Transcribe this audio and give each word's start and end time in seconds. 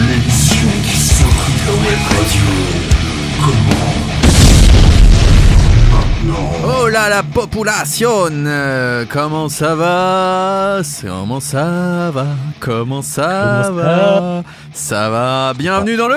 L'émission 0.00 0.68
qui 0.82 0.96
sort 0.96 1.28
de 1.66 1.72
radio 2.16 2.89
là 6.90 7.08
la 7.08 7.22
population. 7.22 8.26
Euh, 8.30 9.04
Comment 9.08 9.48
ça 9.48 9.74
va? 9.74 10.80
Comment 11.02 11.40
ça 11.40 12.10
va? 12.12 12.26
Comment 12.58 13.02
ça 13.02 13.62
Comment 13.66 13.76
va? 13.80 14.42
Ça 14.72 15.08
va? 15.10 15.52
Bienvenue 15.56 15.96
dans 15.96 16.08
le 16.08 16.16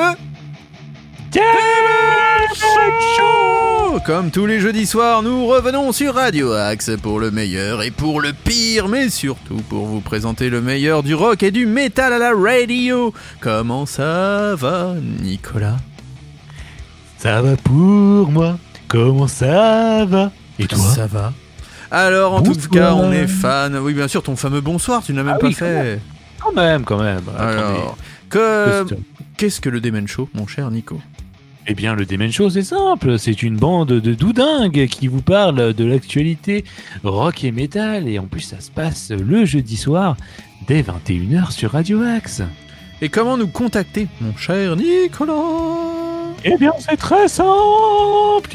Show! 3.18 4.00
Comme 4.06 4.32
tous 4.32 4.46
les 4.46 4.60
jeudis 4.60 4.86
soirs, 4.86 5.22
nous 5.22 5.46
revenons 5.46 5.92
sur 5.92 6.16
Radio 6.16 6.52
Axe 6.54 6.92
pour 7.02 7.20
le 7.20 7.32
meilleur 7.32 7.84
et 7.84 7.92
pour 7.92 8.20
le 8.22 8.34
pire, 8.34 8.88
mais 8.88 9.10
surtout 9.10 9.62
pour 9.70 9.86
vous 9.86 10.02
présenter 10.02 10.50
le 10.50 10.62
meilleur 10.62 11.04
du 11.04 11.14
rock 11.14 11.44
et 11.44 11.52
du 11.52 11.66
métal 11.66 12.14
à 12.14 12.18
la 12.18 12.32
radio. 12.34 13.14
Comment 13.40 13.86
ça 13.86 14.56
va, 14.56 14.94
Nicolas? 15.22 15.78
Ça 17.18 17.42
va 17.42 17.56
pour 17.58 18.32
moi. 18.32 18.58
Comment 18.88 19.28
ça 19.28 20.06
va? 20.06 20.32
Et 20.60 20.68
toi 20.68 20.78
Ça 20.80 21.08
va. 21.08 21.34
Alors, 21.92 22.34
en 22.34 22.42
tout 22.42 22.56
cas, 22.72 22.94
on 22.94 23.12
est 23.12 23.28
fan. 23.28 23.78
Oui, 23.78 23.94
bien 23.94 24.08
sûr, 24.08 24.24
ton 24.24 24.36
fameux 24.36 24.62
bonsoir, 24.62 25.04
tu 25.04 25.12
ne 25.14 25.18
l'as 25.18 25.24
même 25.24 25.34
Ah 25.38 25.40
pas 25.40 25.48
oui, 25.48 25.54
fait. 25.54 26.00
Quand 26.40 26.54
même, 26.54 26.84
quand 26.84 27.02
même. 27.02 27.22
Alors, 27.38 27.98
que- 28.30 28.86
qu'est-ce 29.38 29.62
que 29.62 29.70
le 29.70 29.80
Demen 29.80 30.08
Show, 30.08 30.28
mon 30.34 30.48
cher 30.48 30.70
Nico? 30.72 31.00
Eh 31.68 31.76
bien, 31.76 31.96
le 31.96 32.06
Demen 32.06 32.32
Show, 32.32 32.50
c'est 32.50 32.64
simple. 32.64 33.18
C'est 33.20 33.42
une 33.44 33.56
bande 33.58 33.88
de 33.90 34.14
doudingues 34.14 34.88
qui 34.88 35.08
vous 35.08 35.22
parle 35.22 35.74
de 35.74 35.86
l'actualité 35.86 36.66
rock 37.04 37.44
et 37.44 37.52
métal. 37.52 38.08
Et 38.10 38.20
en 38.20 38.26
plus, 38.26 38.42
ça 38.42 38.60
se 38.60 38.70
passe 38.72 39.12
le 39.12 39.46
jeudi 39.46 39.78
soir 39.78 40.18
dès 40.68 40.82
21h 40.82 41.52
sur 41.52 41.72
Radio 41.72 42.02
Axe. 42.02 42.42
Et 43.02 43.10
comment 43.10 43.38
nous 43.38 43.48
contacter, 43.48 44.08
mon 44.20 44.36
cher 44.36 44.76
Nicolas? 44.76 45.34
Eh 46.44 46.58
bien, 46.58 46.72
c'est 46.80 46.98
très 46.98 47.28
simple. 47.28 48.50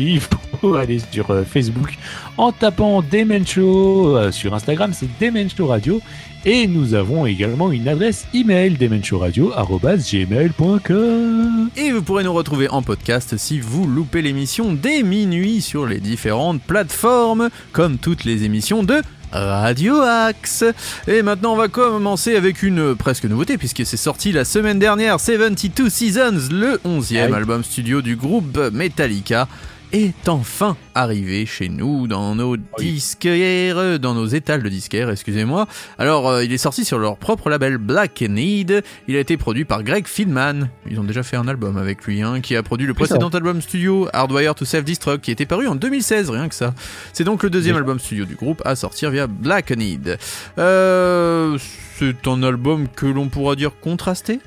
Faut 0.61 0.75
aller 0.75 1.01
sur 1.13 1.31
euh, 1.31 1.45
Facebook 1.45 1.95
en 2.37 2.51
tapant 2.53 3.03
Demen 3.03 3.47
Show. 3.47 4.17
Euh, 4.17 4.33
Sur 4.33 4.55
Instagram, 4.55 4.93
c'est 4.93 5.09
Demen 5.21 5.49
Show 5.49 5.67
Radio. 5.69 6.01
Et 6.45 6.67
nous 6.67 6.95
avons 6.95 7.27
également 7.27 7.71
une 7.73 7.89
adresse 7.89 8.27
email 8.33 8.77
demenshowradio.gmail.com 8.77 11.71
Et 11.77 11.91
vous 11.93 12.03
pourrez 12.03 12.25
nous 12.25 12.33
retrouver 12.33 12.69
en 12.69 12.83
podcast 12.83 13.37
si 13.37 13.61
vous 13.61 13.87
loupez 13.87 14.23
l'émission 14.23 14.73
dès 14.73 15.03
minuit 15.03 15.61
sur 15.61 15.87
les 15.87 15.99
différentes 16.01 16.63
plateformes, 16.63 17.51
comme 17.73 17.99
toutes 17.99 18.25
les 18.25 18.45
émissions 18.45 18.83
de 18.83 19.03
Radio 19.33 20.01
Axe. 20.01 20.65
Et 21.07 21.23
maintenant, 21.23 21.53
on 21.53 21.57
va 21.57 21.69
commencer 21.69 22.35
avec 22.37 22.63
une 22.63 22.79
euh, 22.81 22.95
presque 22.95 23.25
nouveauté, 23.25 23.59
puisque 23.59 23.85
c'est 23.85 23.97
sorti 23.99 24.33
la 24.33 24.45
semaine 24.45 24.79
dernière, 24.79 25.21
72 25.21 25.93
Seasons, 25.93 26.49
le 26.51 26.81
11e 26.87 27.27
Aïe. 27.27 27.33
album 27.35 27.63
studio 27.63 28.01
du 28.01 28.17
groupe 28.17 28.57
Metallica, 28.73 29.47
est 29.93 30.29
enfin 30.29 30.77
arrivé 30.95 31.47
chez 31.47 31.69
nous 31.69 32.07
dans 32.07 32.35
nos 32.35 32.57
disquaires, 32.79 33.99
dans 33.99 34.15
nos 34.15 34.27
étals 34.27 34.63
de 34.63 34.69
disquaires, 34.69 35.11
excusez-moi. 35.11 35.67
Alors, 35.99 36.29
euh, 36.29 36.45
il 36.45 36.53
est 36.53 36.59
sorti 36.59 36.85
sur 36.85 36.99
leur 36.99 37.17
propre 37.17 37.51
label 37.51 37.79
Black 37.79 38.21
Need. 38.21 38.83
Il 39.07 39.17
a 39.17 39.21
été 39.21 39.37
produit 39.37 39.65
par 39.65 39.83
Greg 39.83 40.07
Fieldman. 40.07 40.71
Ils 40.91 40.99
ont 41.01 41.05
déjà 41.05 41.23
fait 41.23 41.37
un 41.37 41.49
album 41.49 41.77
avec 41.77 42.05
lui, 42.05 42.23
hein, 42.23 42.41
qui 42.41 42.57
a 42.57 42.63
produit 42.63 42.87
le 42.87 42.95
précédent 42.95 43.29
album 43.29 43.63
studio 43.63 44.09
Hardwire 44.13 44.55
to 44.55 44.65
Self-Destruct, 44.65 45.21
qui 45.21 45.31
était 45.31 45.47
paru 45.47 45.69
en 45.69 45.75
2016, 45.75 46.31
rien 46.31 46.49
que 46.49 46.55
ça. 46.55 46.75
C'est 47.13 47.25
donc 47.25 47.43
le 47.43 47.51
deuxième 47.51 47.77
album 47.77 47.99
studio 47.99 48.25
du 48.25 48.35
groupe 48.35 48.63
à 48.65 48.77
sortir 48.77 49.11
via 49.11 49.27
Black 49.27 49.71
Need. 49.71 50.19
Euh, 50.59 51.59
c'est 51.99 52.27
un 52.27 52.43
album 52.43 52.89
que 52.89 53.07
l'on 53.07 53.29
pourra 53.29 53.57
dire 53.57 53.73
contrasté. 53.81 54.41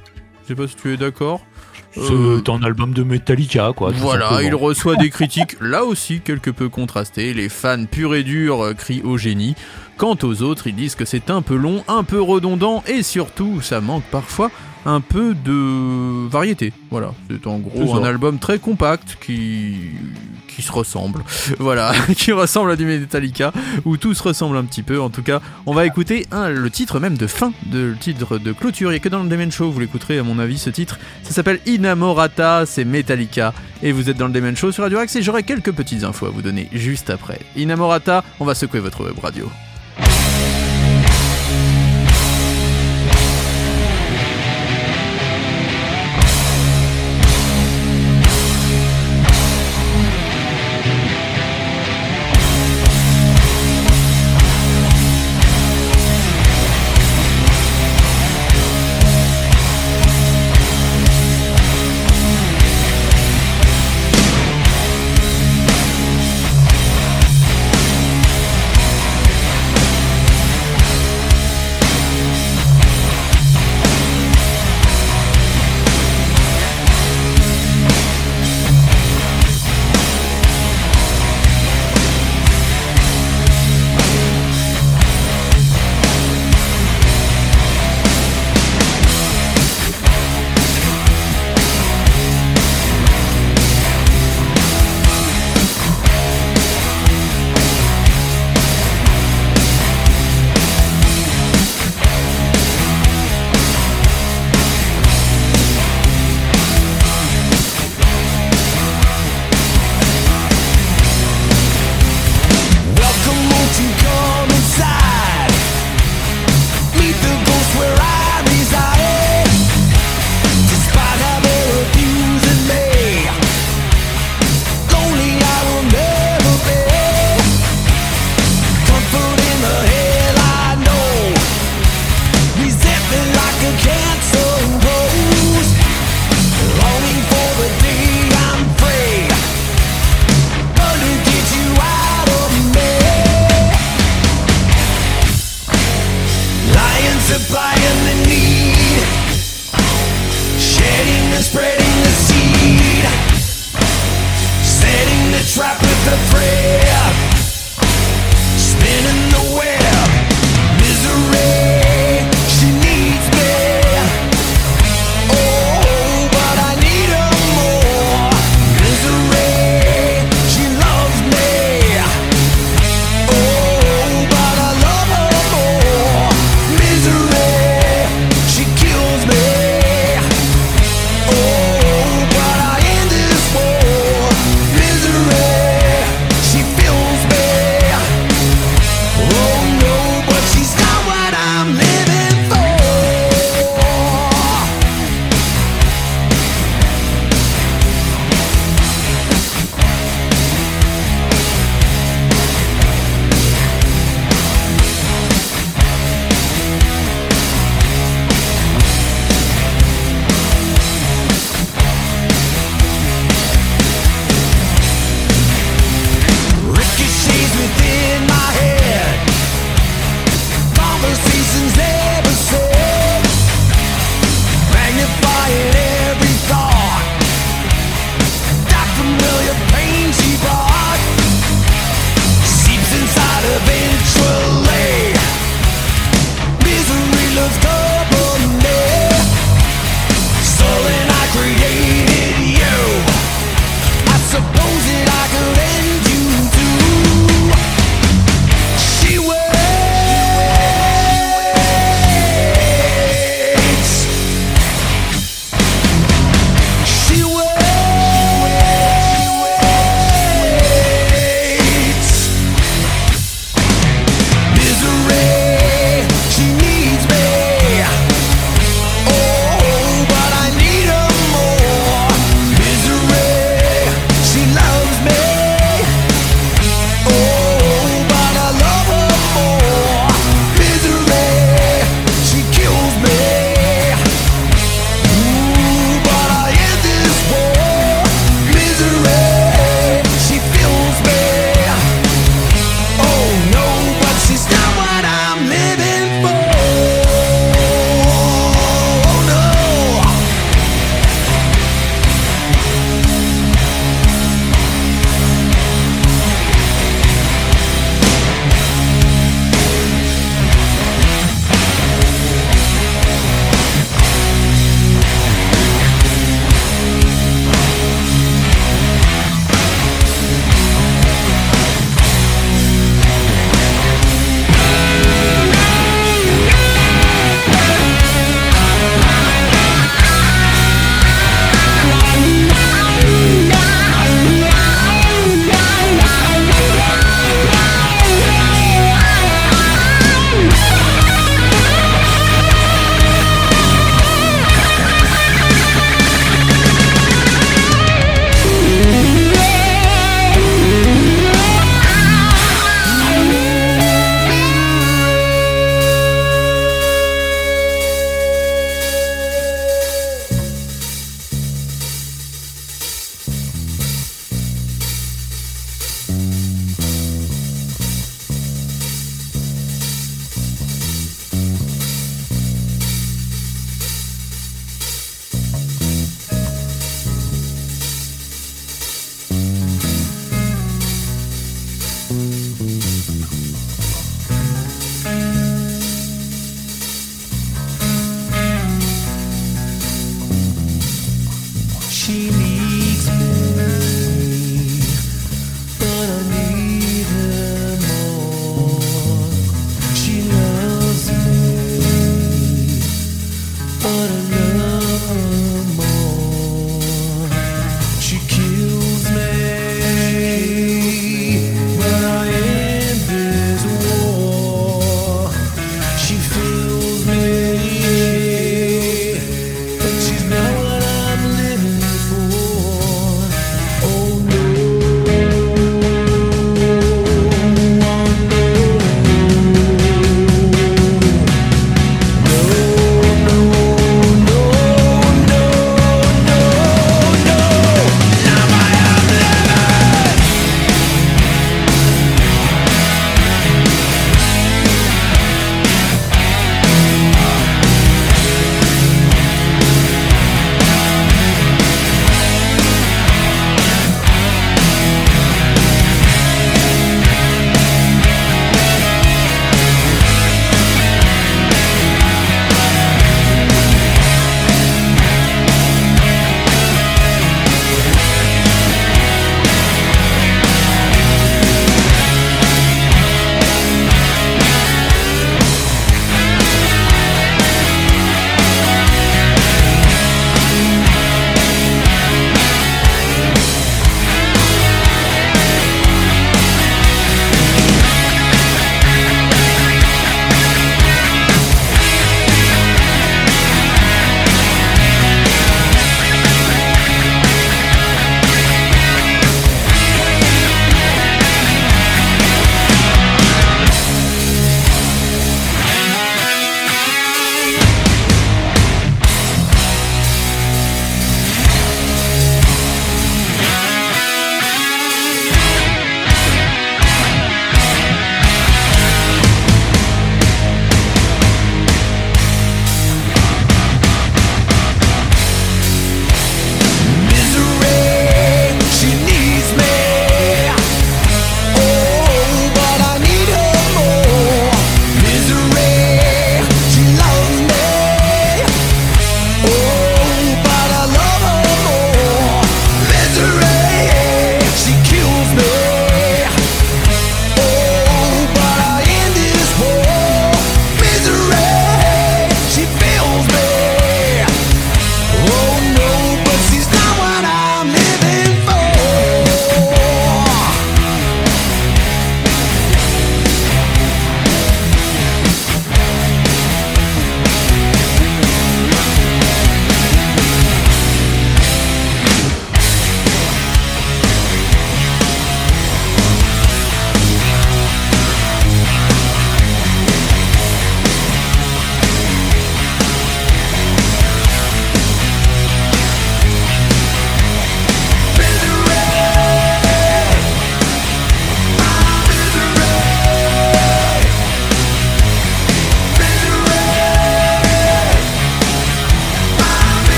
Je 0.44 0.50
sais 0.50 0.56
pas 0.56 0.68
si 0.68 0.76
tu 0.76 0.94
es 0.94 0.98
d'accord. 0.98 1.42
Euh, 1.98 2.42
C'est 2.46 2.50
un 2.52 2.64
album 2.64 2.94
de 2.94 3.04
Metallica, 3.04 3.72
quoi. 3.76 3.92
voilà, 3.96 4.30
simplement. 4.30 4.48
il 4.48 4.56
reçoit 4.56 4.96
des 4.96 5.10
critiques 5.10 5.56
là 5.60 5.84
aussi 5.84 6.22
quelque 6.22 6.50
peu 6.50 6.70
contrastées. 6.70 7.34
Les 7.34 7.50
fans 7.50 7.86
purs 7.86 8.16
et 8.16 8.24
durs 8.24 8.64
euh, 8.64 8.74
crient 8.74 9.02
au 9.04 9.18
génie. 9.18 9.56
Quant 9.98 10.18
aux 10.24 10.42
autres, 10.42 10.68
ils 10.68 10.76
disent 10.76 10.96
que 10.96 11.06
c'est 11.06 11.30
un 11.30 11.42
peu 11.42 11.56
long, 11.56 11.84
un 11.88 12.04
peu 12.04 12.22
redondant 12.22 12.84
et 12.88 13.04
surtout, 13.04 13.62
ça 13.62 13.82
manque 13.82 14.04
parfois 14.12 14.50
un 14.86 15.02
peu 15.02 15.34
de 15.34 16.28
variété. 16.30 16.74
Voilà, 16.90 17.14
c'est 17.30 17.48
en 17.48 17.60
gros 17.60 17.96
un 17.96 18.04
album 18.04 18.40
très 18.40 18.60
compact 18.60 19.18
qui 19.22 19.92
qui 20.48 20.62
se 20.62 20.72
ressemble. 20.72 21.24
Voilà, 21.60 21.94
qui 22.18 22.32
ressemble 22.32 22.72
à 22.72 22.76
du 22.76 22.86
Metallica 22.86 23.52
où 23.86 23.98
tout 23.98 24.14
se 24.14 24.24
ressemble 24.24 24.58
un 24.58 24.64
petit 24.64 24.84
peu. 24.84 25.00
En 25.00 25.10
tout 25.10 25.22
cas, 25.22 25.42
on 25.66 25.74
va 25.74 25.86
écouter 25.86 26.28
un, 26.32 26.50
le 26.50 26.70
titre 26.70 27.00
même 27.00 27.18
de 27.18 27.28
fin, 27.28 27.54
de, 27.66 27.80
le 27.80 27.96
titre 27.96 28.38
de 28.38 28.52
clôture. 28.52 28.90
Il 28.90 28.94
n'y 28.94 28.98
a 28.98 29.00
que 29.00 29.10
dans 29.10 29.24
le 29.24 29.30
Demen 29.30 29.52
Show, 29.52 29.72
vous 29.72 29.80
l'écouterez 29.80 30.18
à 30.18 30.24
mon 30.24 30.40
avis 30.40 30.58
ce 30.58 30.70
titre. 30.70 31.00
Ça 31.24 31.32
s'appelle 31.32 31.60
Inamorata, 31.66 32.66
c'est 32.66 32.86
Metallica. 32.86 33.54
Et 33.84 33.92
vous 33.92 34.10
êtes 34.10 34.18
dans 34.18 34.28
le 34.28 34.34
Demen 34.34 34.56
Show 34.56 34.72
sur 34.72 34.84
Radio 34.84 35.00
Axe 35.00 35.16
et 35.16 35.22
j'aurai 35.22 35.44
quelques 35.44 35.72
petites 35.72 36.04
infos 36.04 36.28
à 36.28 36.30
vous 36.30 36.42
donner 36.42 36.68
juste 36.74 37.10
après. 37.10 37.40
Inamorata, 37.56 38.24
on 38.40 38.46
va 38.46 38.56
secouer 38.56 38.80
votre 38.80 39.04
web 39.04 39.18
radio. 39.20 39.50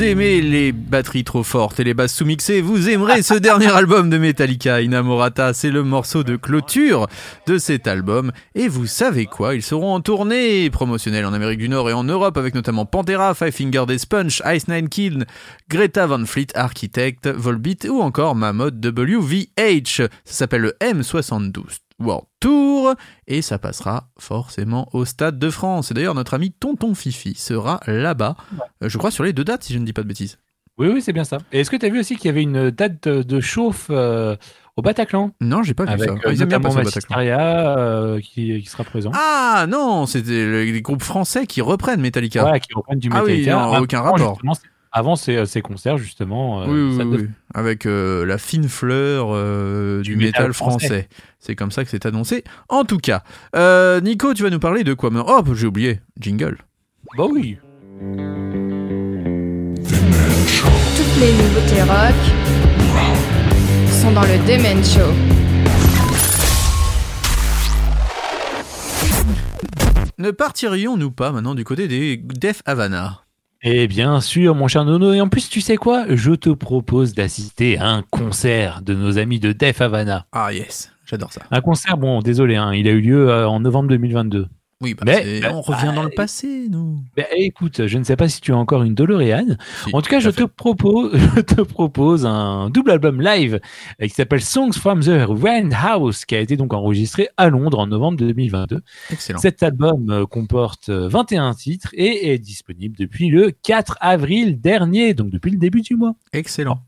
Vous 0.00 0.06
aimez 0.06 0.40
les 0.40 0.72
batteries 0.72 1.24
trop 1.24 1.42
fortes 1.42 1.78
et 1.78 1.84
les 1.84 1.92
basses 1.92 2.14
sous-mixées, 2.14 2.62
vous 2.62 2.88
aimerez 2.88 3.20
ce 3.20 3.34
dernier 3.34 3.66
album 3.70 4.08
de 4.08 4.16
Metallica, 4.16 4.80
Inamorata. 4.80 5.52
C'est 5.52 5.68
le 5.68 5.82
morceau 5.82 6.24
de 6.24 6.36
clôture 6.36 7.06
de 7.46 7.58
cet 7.58 7.86
album. 7.86 8.32
Et 8.54 8.66
vous 8.66 8.86
savez 8.86 9.26
quoi? 9.26 9.54
Ils 9.54 9.62
seront 9.62 9.92
en 9.92 10.00
tournée 10.00 10.70
promotionnelle 10.70 11.26
en 11.26 11.34
Amérique 11.34 11.58
du 11.58 11.68
Nord 11.68 11.90
et 11.90 11.92
en 11.92 12.04
Europe 12.04 12.38
avec 12.38 12.54
notamment 12.54 12.86
Pantera, 12.86 13.34
Five 13.34 13.52
Finger 13.52 13.84
Death 13.86 14.06
Punch, 14.06 14.42
Ice 14.46 14.68
Nine 14.68 14.88
Kiln, 14.88 15.26
Greta 15.68 16.06
Van 16.06 16.24
Fleet, 16.24 16.46
Architect, 16.54 17.28
Volbeat 17.28 17.86
ou 17.90 18.00
encore 18.00 18.34
Mammoth 18.34 18.82
WVH. 18.82 19.96
Ça 19.96 20.08
s'appelle 20.24 20.62
le 20.62 20.76
M72 20.80 21.89
World 22.00 22.24
Tour 22.40 22.94
et 23.26 23.42
ça 23.42 23.58
passera 23.58 24.08
forcément 24.18 24.88
au 24.92 25.04
Stade 25.04 25.38
de 25.38 25.50
France. 25.50 25.90
Et 25.90 25.94
d'ailleurs, 25.94 26.14
notre 26.14 26.34
ami 26.34 26.50
Tonton 26.52 26.94
Fifi 26.94 27.34
sera 27.34 27.80
là-bas, 27.86 28.36
euh, 28.82 28.88
je 28.88 28.98
crois 28.98 29.10
sur 29.10 29.24
les 29.24 29.32
deux 29.32 29.44
dates 29.44 29.64
si 29.64 29.72
je 29.74 29.78
ne 29.78 29.84
dis 29.84 29.92
pas 29.92 30.02
de 30.02 30.08
bêtises. 30.08 30.38
Oui, 30.78 30.88
oui, 30.88 31.02
c'est 31.02 31.12
bien 31.12 31.24
ça. 31.24 31.36
Et 31.52 31.60
est-ce 31.60 31.70
que 31.70 31.76
tu 31.76 31.84
as 31.84 31.90
vu 31.90 32.00
aussi 32.00 32.16
qu'il 32.16 32.26
y 32.26 32.28
avait 32.30 32.42
une 32.42 32.70
date 32.70 33.06
de, 33.06 33.40
chauffe 33.40 33.88
euh, 33.90 34.34
au 34.76 34.82
Bataclan? 34.82 35.30
Non, 35.42 35.62
j'ai 35.62 35.74
pas 35.74 35.84
vu 35.84 35.90
avec 35.90 36.08
ça. 36.08 36.14
euh, 36.14 36.32
Ils 36.32 36.36
bien 36.36 36.46
notamment 36.46 36.70
au 36.70 36.74
Bataclan. 36.82 37.18
Euh, 37.18 38.20
qui, 38.20 38.58
qui 38.62 38.66
sera 38.66 38.82
présent. 38.84 39.10
Ah 39.14 39.66
non, 39.68 40.06
c'était 40.06 40.64
les 40.64 40.80
groupes 40.80 41.02
français 41.02 41.46
qui 41.46 41.60
reprennent 41.60 42.00
Metallica. 42.00 42.40
Voilà, 42.40 42.60
qui 42.60 42.72
reprennent 42.72 42.98
du 42.98 43.10
Ah 43.12 43.22
oui, 43.24 43.40
Metallica. 43.40 43.56
non, 43.56 43.78
aucun 43.78 44.00
rapport. 44.00 44.40
Avant 44.92 45.14
ces, 45.14 45.46
ces 45.46 45.62
concerts, 45.62 45.98
justement. 45.98 46.62
euh, 46.62 46.66
oui, 46.66 46.98
oui, 46.98 47.04
oui, 47.20 47.28
avec 47.54 47.86
euh, 47.86 48.26
la 48.26 48.38
fine 48.38 48.68
fleur 48.68 49.28
euh, 49.30 50.02
du, 50.02 50.10
Du 50.10 50.16
métal 50.16 50.42
métal 50.42 50.52
français. 50.52 50.86
français. 50.88 51.08
C'est 51.38 51.54
comme 51.54 51.70
ça 51.70 51.84
que 51.84 51.90
c'est 51.90 52.06
annoncé. 52.06 52.42
En 52.68 52.82
tout 52.84 52.98
cas, 52.98 53.22
euh, 53.54 54.00
Nico, 54.00 54.34
tu 54.34 54.42
vas 54.42 54.50
nous 54.50 54.58
parler 54.58 54.82
de 54.82 54.92
quoi? 54.94 55.10
Oh, 55.26 55.44
j'ai 55.54 55.68
oublié. 55.68 56.00
Jingle. 56.18 56.58
Bah 57.16 57.26
oui. 57.30 57.58
Toutes 60.96 61.20
les 61.20 61.32
nouveautés 61.34 61.82
rock 61.82 62.14
sont 64.00 64.10
dans 64.12 64.22
le 64.22 64.38
Demen 64.48 64.82
Show. 64.84 65.12
Ne 70.18 70.30
partirions-nous 70.32 71.10
pas 71.12 71.30
maintenant 71.32 71.54
du 71.54 71.64
côté 71.64 71.86
des 71.88 72.16
Def 72.16 72.62
Havana? 72.66 73.22
Et 73.62 73.88
bien 73.88 74.20
sûr, 74.22 74.54
mon 74.54 74.68
cher 74.68 74.86
Nono. 74.86 75.12
Et 75.12 75.20
en 75.20 75.28
plus, 75.28 75.50
tu 75.50 75.60
sais 75.60 75.76
quoi? 75.76 76.04
Je 76.08 76.32
te 76.32 76.48
propose 76.48 77.12
d'assister 77.12 77.76
à 77.76 77.88
un 77.88 78.02
concert 78.02 78.80
de 78.80 78.94
nos 78.94 79.18
amis 79.18 79.38
de 79.38 79.52
Def 79.52 79.82
Havana. 79.82 80.26
Ah 80.32 80.52
yes, 80.52 80.90
j'adore 81.04 81.32
ça. 81.32 81.42
Un 81.50 81.60
concert, 81.60 81.98
bon, 81.98 82.20
désolé, 82.20 82.56
hein, 82.56 82.72
il 82.72 82.88
a 82.88 82.92
eu 82.92 83.02
lieu 83.02 83.28
euh, 83.28 83.46
en 83.46 83.60
novembre 83.60 83.90
2022. 83.90 84.48
Oui, 84.82 84.94
bah, 84.94 85.02
Mais- 85.04 85.40
bah, 85.40 85.52
on 85.52 85.60
revient 85.60 85.92
dans 85.94 86.02
le 86.02 86.08
bah, 86.08 86.14
passé, 86.16 86.66
nous. 86.70 87.04
Ben, 87.14 87.26
écoute, 87.36 87.86
je 87.86 87.98
ne 87.98 88.04
sais 88.04 88.16
pas 88.16 88.30
si 88.30 88.40
tu 88.40 88.52
as 88.52 88.56
encore 88.56 88.82
une 88.82 88.94
DeLorean. 88.94 89.56
Si, 89.84 89.94
En 89.94 90.00
tout 90.00 90.08
cas, 90.08 90.20
je 90.20 90.30
te 90.30 90.44
propose, 90.44 91.12
je 91.36 91.40
te 91.42 91.60
propose 91.60 92.24
un 92.24 92.70
double 92.70 92.92
album 92.92 93.20
live 93.20 93.60
euh, 94.00 94.06
qui 94.06 94.14
s'appelle 94.14 94.40
Songs 94.40 94.72
from 94.72 95.00
the 95.00 95.10
House, 95.74 96.24
qui 96.24 96.34
a 96.34 96.40
été 96.40 96.56
donc 96.56 96.72
enregistré 96.72 97.28
à 97.36 97.50
Londres 97.50 97.78
en 97.78 97.88
novembre 97.88 98.16
2022. 98.16 98.80
Excellent. 99.10 99.38
Cet 99.38 99.62
album 99.62 100.08
euh, 100.10 100.24
comporte 100.24 100.88
euh, 100.88 101.08
21 101.08 101.52
titres 101.52 101.90
et 101.92 102.32
est 102.32 102.38
disponible 102.38 102.96
depuis 102.96 103.28
le 103.28 103.50
4 103.50 103.98
avril 104.00 104.62
dernier, 104.62 105.12
donc 105.12 105.28
depuis 105.28 105.50
le 105.50 105.58
début 105.58 105.82
du 105.82 105.94
mois. 105.96 106.14
Excellent. 106.32 106.80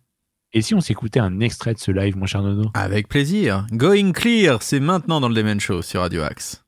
Et 0.55 0.63
si 0.63 0.75
on 0.75 0.81
s'écoutait 0.81 1.21
un 1.21 1.41
extrait 1.41 1.75
de 1.75 1.79
ce 1.79 1.91
live, 1.91 2.17
mon 2.17 2.27
cher 2.27 2.43
Nono? 2.43 2.71
Avec 2.75 3.09
plaisir. 3.09 3.67
Going 3.73 4.13
Clear, 4.13 4.63
c'est 4.63 4.81
maintenant 4.81 5.21
dans 5.21 5.29
le 5.29 5.35
Demen 5.35 5.61
Show 5.61 5.83
sur 5.83 6.01
Radio 6.01 6.23
Axe. 6.23 6.62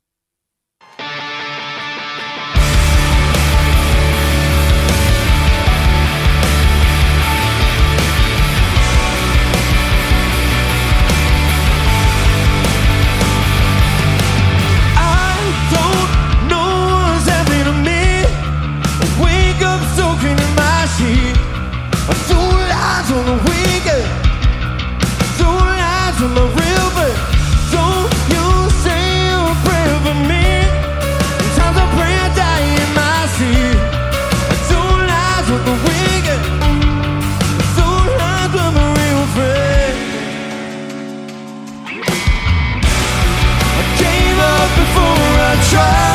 try 45.74 46.13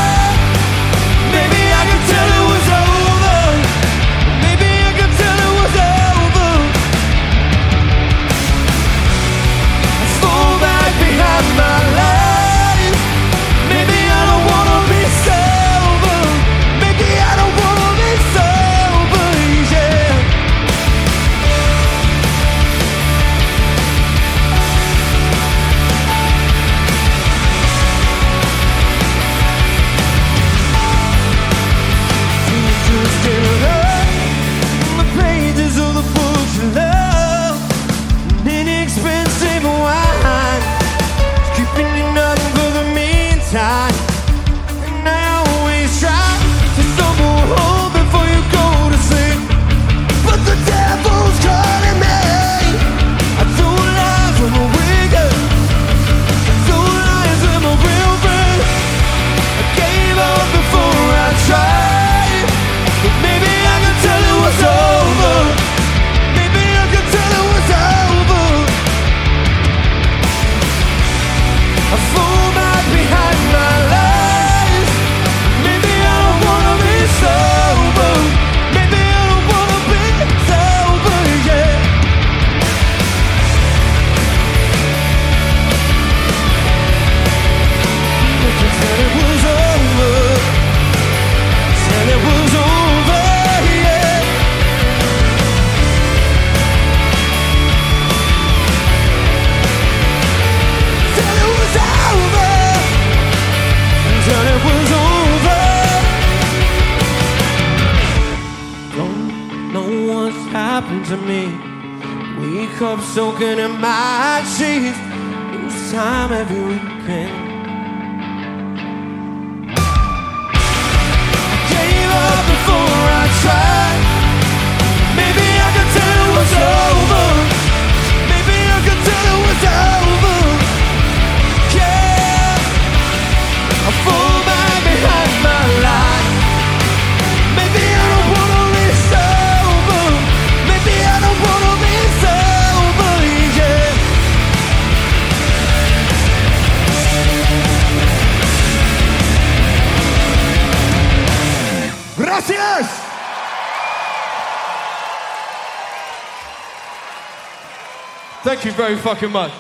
Thank 158.50 158.66
you 158.66 158.72
very 158.72 158.96
fucking 158.96 159.32
much. 159.32 159.52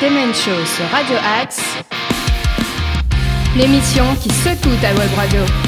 Demen 0.00 0.32
Show 0.32 0.64
sur 0.64 0.84
Radio 0.92 1.16
Axe, 1.40 1.60
l'émission 3.56 4.04
qui 4.22 4.30
secoue 4.30 4.76
ta 4.80 4.94
web 4.94 5.10
radio. 5.16 5.63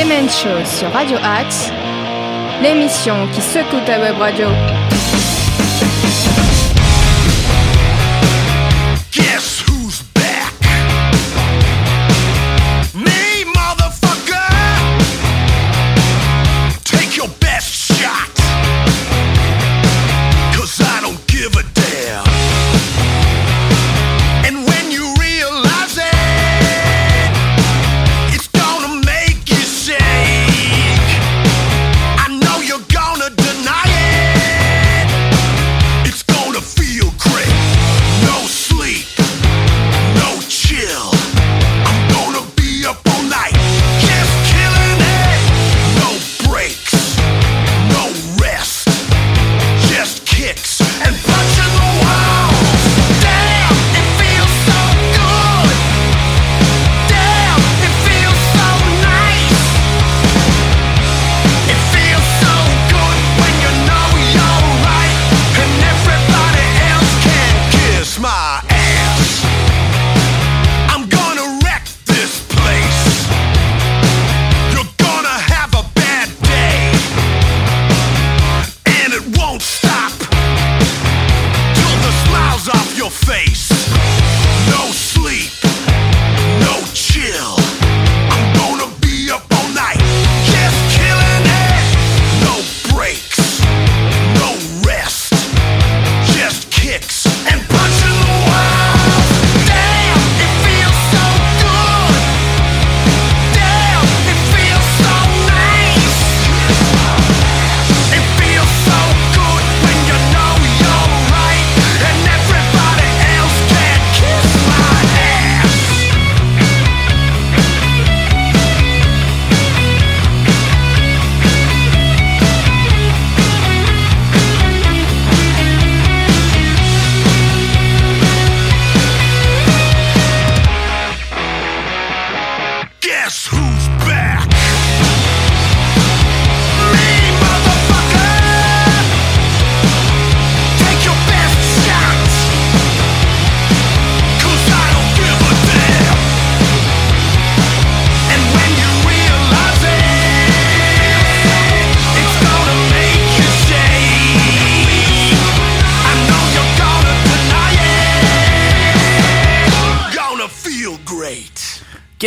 Les 0.00 0.06
mêmes 0.06 0.30
choses 0.30 0.66
sur 0.66 0.90
Radio 0.92 1.18
Axe, 1.22 1.70
l'émission 2.62 3.28
qui 3.34 3.42
secoue 3.42 3.84
ta 3.84 4.00
web 4.00 4.16
radio. 4.16 4.46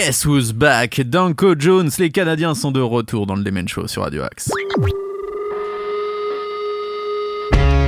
Guess 0.05 0.25
Who's 0.25 0.51
Back? 0.51 0.99
Danko 0.99 1.55
Jones, 1.57 1.89
les 1.97 2.09
Canadiens 2.09 2.55
sont 2.55 2.71
de 2.71 2.81
retour 2.81 3.25
dans 3.25 3.35
le 3.35 3.43
Demen 3.43 3.69
Show 3.69 3.87
sur 3.87 4.01
Radio 4.01 4.23
Axe. 4.23 4.51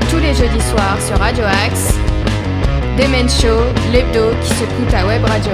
Tous 0.09 0.19
les 0.19 0.33
jeudis 0.33 0.61
soirs 0.61 0.97
sur 1.05 1.17
Radio 1.17 1.43
Axe, 1.43 1.93
Demen 2.97 3.27
Show, 3.27 3.59
l'hebdo 3.91 4.33
qui 4.41 4.53
s'écoute 4.53 4.93
à 4.93 5.05
Web 5.05 5.25
Radio. 5.25 5.51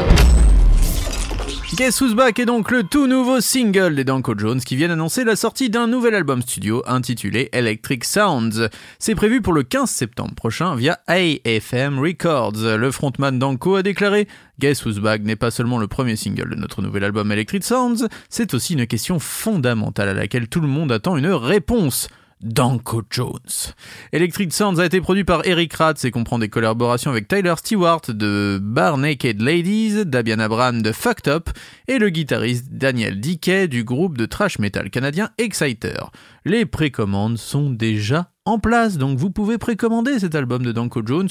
Guess 1.74 2.02
Who's 2.02 2.16
Back 2.16 2.38
est 2.38 2.46
donc 2.46 2.70
le 2.70 2.84
tout 2.84 3.08
nouveau 3.08 3.40
single 3.40 3.96
des 3.96 4.04
Danko 4.04 4.38
Jones 4.38 4.60
qui 4.60 4.76
viennent 4.76 4.92
annoncer 4.92 5.24
la 5.24 5.38
sortie 5.38 5.70
d'un 5.70 5.88
nouvel 5.88 6.14
album 6.14 6.42
studio 6.42 6.84
intitulé 6.86 7.48
Electric 7.54 8.04
Sounds. 8.04 8.68
C'est 9.00 9.16
prévu 9.16 9.42
pour 9.42 9.54
le 9.54 9.64
15 9.64 9.90
septembre 9.90 10.36
prochain 10.36 10.76
via 10.76 11.00
AFM 11.08 11.98
Records. 11.98 12.58
Le 12.78 12.92
frontman 12.92 13.40
Danko 13.40 13.76
a 13.76 13.84
déclaré 13.84 14.28
Guess 14.60 14.86
Who's 14.86 15.00
Back 15.00 15.24
n'est 15.24 15.38
pas 15.38 15.50
seulement 15.50 15.78
le 15.78 15.88
premier 15.88 16.18
single 16.18 16.50
de 16.50 16.56
notre 16.56 16.82
nouvel 16.82 17.06
album 17.06 17.32
Electric 17.32 17.64
Sounds, 17.64 18.06
c'est 18.30 18.54
aussi 18.54 18.74
une 18.74 18.86
question 18.86 19.18
fondamentale 19.20 20.10
à 20.10 20.14
laquelle 20.14 20.50
tout 20.50 20.60
le 20.60 20.68
monde 20.68 20.92
attend 20.92 21.16
une 21.16 21.28
réponse. 21.28 22.10
Danko 22.44 23.04
Jones. 23.10 23.74
Electric 24.12 24.54
Sounds 24.54 24.80
a 24.80 24.86
été 24.86 25.02
produit 25.02 25.24
par 25.24 25.46
Eric 25.46 25.74
Ratz 25.74 26.06
et 26.06 26.12
comprend 26.12 26.40
des 26.40 26.50
collaborations 26.50 27.12
avec 27.12 27.28
Tyler 27.28 27.54
Stewart 27.58 28.02
de 28.10 28.60
Bar 28.62 28.98
Naked 28.98 29.42
Ladies, 29.42 30.06
Dabian 30.06 30.40
Abram 30.40 30.82
de 30.82 30.92
Fucked 30.92 31.28
Up 31.28 31.50
et 31.88 32.00
le 32.00 32.10
guitariste 32.10 32.68
Daniel 32.72 33.20
Dickey 33.20 33.68
du 33.68 33.84
groupe 33.84 34.18
de 34.18 34.26
thrash 34.26 34.60
metal 34.60 34.90
canadien 34.90 35.30
Exciter. 35.38 36.00
Les 36.46 36.66
précommandes 36.66 37.38
sont 37.38 37.70
déjà 37.70 38.32
en 38.46 38.58
place, 38.58 38.98
donc 38.98 39.18
vous 39.18 39.30
pouvez 39.30 39.58
précommander 39.58 40.20
cet 40.20 40.36
album 40.36 40.64
de 40.64 40.72
Danko 40.72 41.02
Jones 41.06 41.30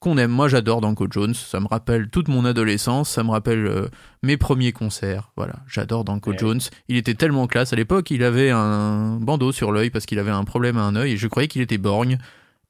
qu'on 0.00 0.18
aime. 0.18 0.30
Moi, 0.30 0.48
j'adore 0.48 0.80
Danko 0.80 1.06
Jones. 1.10 1.34
Ça 1.34 1.60
me 1.60 1.68
rappelle 1.68 2.08
toute 2.10 2.28
mon 2.28 2.44
adolescence. 2.44 3.08
Ça 3.10 3.22
me 3.22 3.30
rappelle 3.30 3.66
euh, 3.66 3.88
mes 4.22 4.36
premiers 4.36 4.72
concerts. 4.72 5.30
Voilà, 5.36 5.54
j'adore 5.68 6.04
Danko 6.04 6.30
Ouais. 6.32 6.38
Jones. 6.38 6.60
Il 6.88 6.96
était 6.96 7.14
tellement 7.14 7.46
classe. 7.46 7.72
À 7.72 7.76
l'époque, 7.76 8.10
il 8.10 8.24
avait 8.24 8.50
un 8.50 9.18
bandeau 9.20 9.52
sur 9.52 9.70
l'œil 9.72 9.90
parce 9.90 10.06
qu'il 10.06 10.18
avait 10.18 10.30
un 10.30 10.44
problème 10.44 10.76
à 10.78 10.82
un 10.82 10.96
œil 10.96 11.12
et 11.12 11.16
je 11.16 11.28
croyais 11.28 11.48
qu'il 11.48 11.62
était 11.62 11.78
borgne. 11.78 12.18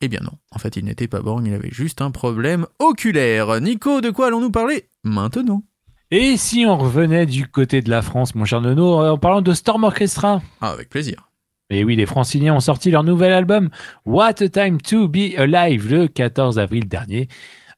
Eh 0.02 0.08
bien 0.08 0.20
non, 0.22 0.32
en 0.50 0.58
fait, 0.58 0.76
il 0.76 0.84
n'était 0.84 1.08
pas 1.08 1.20
borgne. 1.20 1.46
Il 1.46 1.54
avait 1.54 1.70
juste 1.70 2.00
un 2.02 2.10
problème 2.10 2.66
oculaire. 2.78 3.60
Nico, 3.60 4.00
de 4.00 4.10
quoi 4.10 4.26
allons-nous 4.28 4.50
parler 4.50 4.88
maintenant? 5.04 5.62
Et 6.10 6.36
si 6.36 6.64
on 6.66 6.76
revenait 6.76 7.26
du 7.26 7.46
côté 7.46 7.82
de 7.82 7.90
la 7.90 8.02
France, 8.02 8.34
mon 8.34 8.44
cher 8.44 8.60
Nono, 8.60 9.00
euh, 9.00 9.10
en 9.10 9.18
parlant 9.18 9.42
de 9.42 9.52
Storm 9.52 9.84
Orchestra? 9.84 10.42
Ah, 10.60 10.70
avec 10.70 10.88
plaisir. 10.88 11.29
Et 11.70 11.84
oui, 11.84 11.94
les 11.94 12.06
Franciliens 12.06 12.54
ont 12.54 12.60
sorti 12.60 12.90
leur 12.90 13.04
nouvel 13.04 13.32
album 13.32 13.70
What 14.04 14.42
a 14.42 14.48
Time 14.48 14.80
to 14.80 15.06
Be 15.06 15.36
Alive 15.38 15.88
le 15.88 16.08
14 16.08 16.58
avril 16.58 16.88
dernier. 16.88 17.28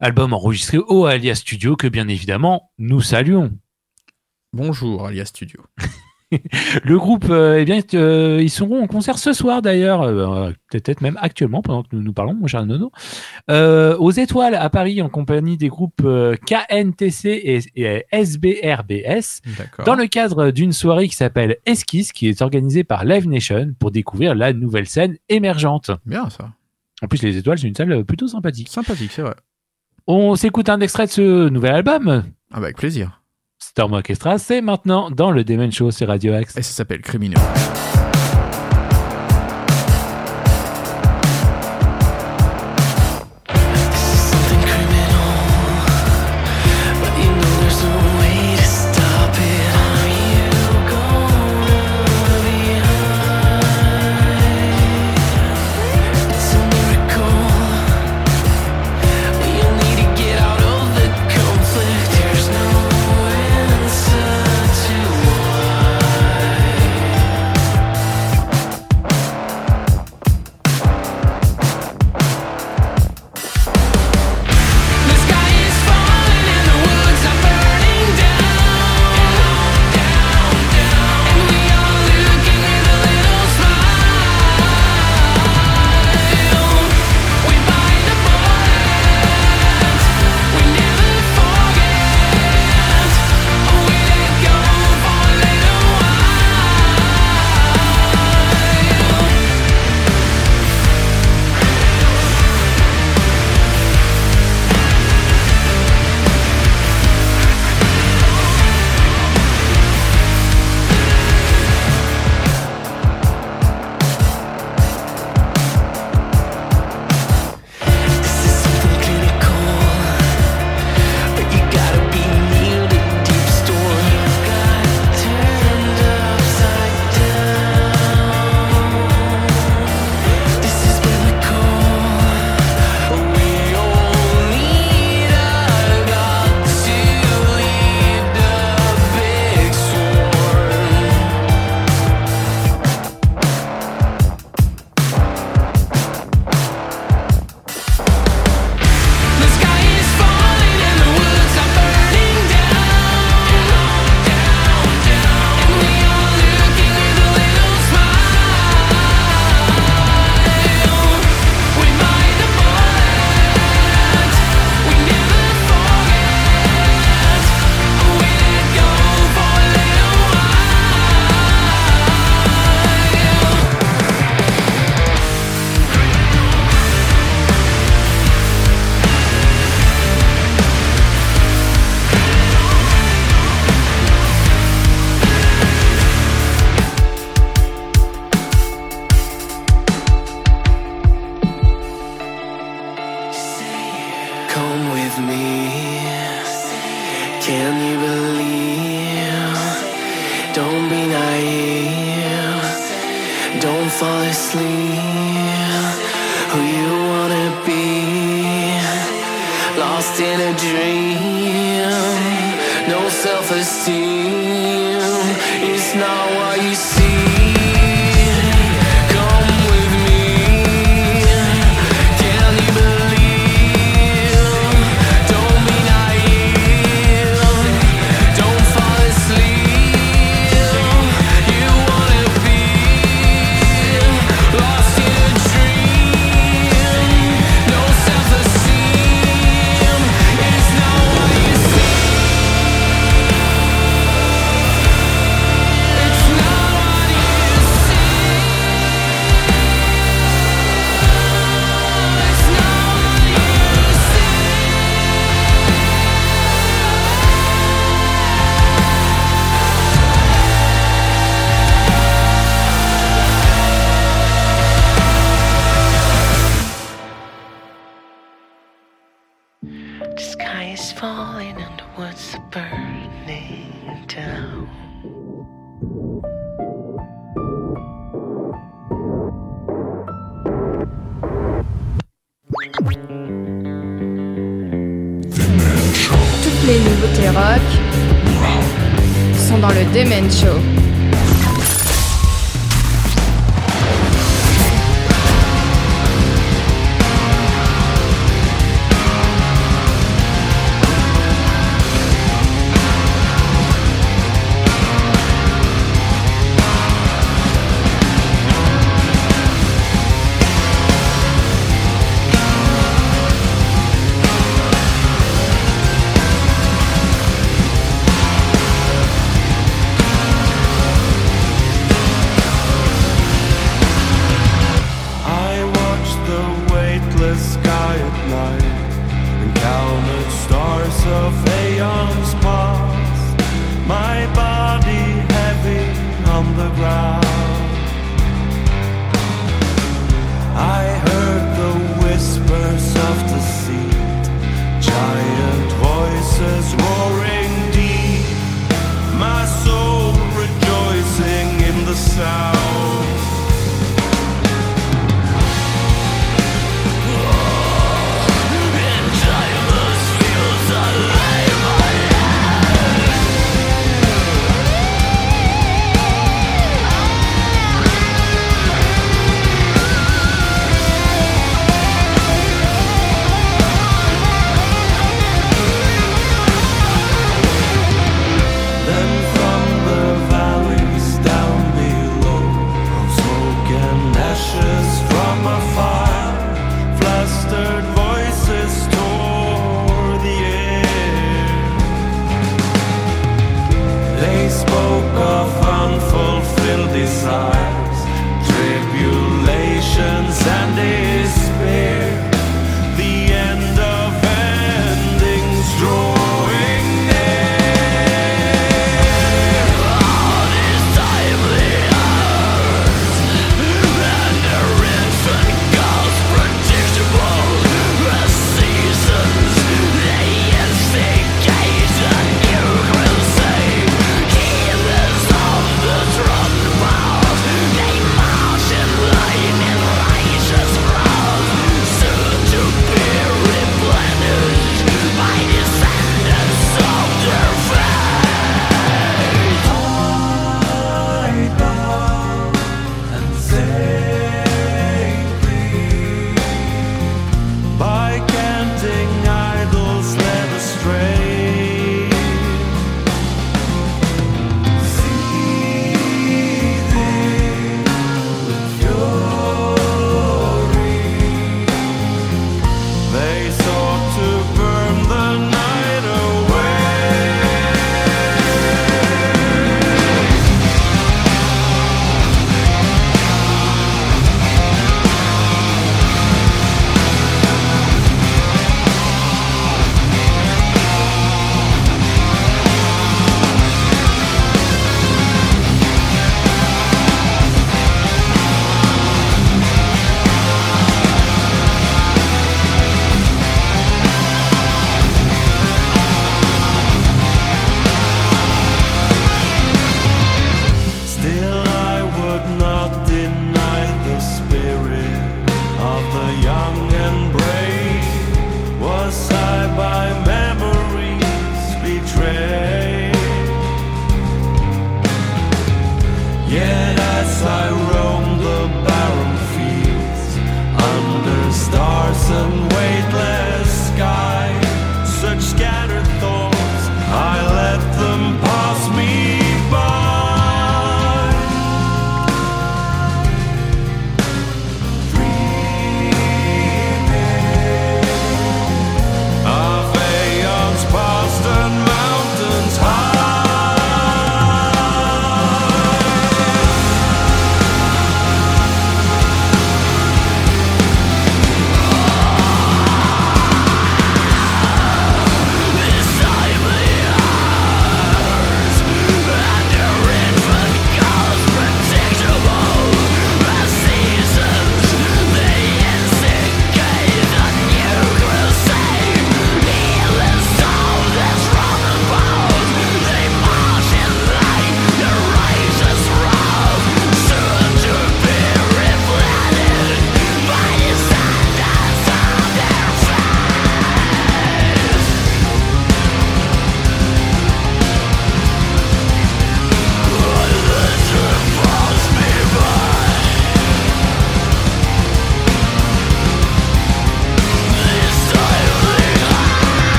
Album 0.00 0.32
enregistré 0.32 0.78
au 0.78 1.04
Alia 1.04 1.34
Studio 1.34 1.76
que 1.76 1.86
bien 1.86 2.08
évidemment 2.08 2.72
nous 2.78 3.02
saluons. 3.02 3.52
Bonjour, 4.54 5.06
Alia 5.06 5.26
Studio. 5.26 5.60
Le 6.84 6.98
groupe, 6.98 7.26
euh, 7.30 7.58
eh 7.60 7.64
bien, 7.64 7.80
euh, 7.94 8.40
ils 8.40 8.50
seront 8.50 8.82
en 8.82 8.86
concert 8.86 9.18
ce 9.18 9.32
soir 9.32 9.62
d'ailleurs, 9.62 10.02
euh, 10.02 10.50
peut-être 10.70 11.00
même 11.00 11.18
actuellement 11.20 11.62
pendant 11.62 11.82
que 11.82 11.88
nous 11.92 12.02
nous 12.02 12.12
parlons, 12.12 12.34
mon 12.34 12.46
cher 12.46 12.64
Nono, 12.66 12.90
euh, 13.50 13.96
aux 13.98 14.10
Étoiles 14.10 14.54
à 14.54 14.70
Paris 14.70 15.02
en 15.02 15.08
compagnie 15.08 15.56
des 15.56 15.68
groupes 15.68 16.06
KNTC 16.46 17.62
et, 17.74 18.06
SBRBS. 18.10 19.40
Dans 19.84 19.94
le 19.94 20.06
cadre 20.06 20.50
d'une 20.50 20.72
soirée 20.72 21.08
qui 21.08 21.16
s'appelle 21.16 21.56
Esquisse, 21.66 22.12
qui 22.12 22.28
est 22.28 22.42
organisée 22.42 22.84
par 22.84 23.04
Live 23.04 23.28
Nation 23.28 23.74
pour 23.78 23.90
découvrir 23.90 24.34
la 24.34 24.52
nouvelle 24.52 24.86
scène 24.86 25.16
émergente. 25.28 25.90
Bien 26.06 26.28
ça. 26.30 26.50
En 27.02 27.08
plus, 27.08 27.22
les 27.22 27.36
étoiles, 27.36 27.58
c'est 27.58 27.66
une 27.66 27.74
salle 27.74 28.04
plutôt 28.04 28.28
sympathique. 28.28 28.68
Sympathique, 28.68 29.10
c'est 29.12 29.22
vrai. 29.22 29.34
On 30.06 30.36
s'écoute 30.36 30.68
un 30.68 30.80
extrait 30.80 31.06
de 31.06 31.12
ce 31.12 31.48
nouvel 31.48 31.74
album. 31.74 32.08
Ah, 32.52 32.60
bah, 32.60 32.64
avec 32.64 32.76
plaisir. 32.76 33.21
Storm 33.74 33.94
Orchestra, 33.94 34.36
c'est 34.36 34.60
maintenant 34.60 35.10
dans 35.10 35.30
le 35.30 35.44
Demon 35.44 35.70
Show 35.70 35.92
sur 35.92 36.08
Radio 36.08 36.34
Axe. 36.34 36.58
Et 36.58 36.62
ça 36.62 36.72
s'appelle 36.74 37.00
Criminal. 37.00 37.40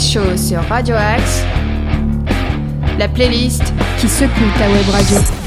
Show 0.00 0.36
sur 0.36 0.62
Radio 0.68 0.94
Axe, 0.94 1.44
la 2.98 3.08
playlist 3.08 3.62
qui 3.98 4.08
secoue 4.08 4.50
ta 4.58 4.68
web 4.70 4.88
radio. 4.90 5.41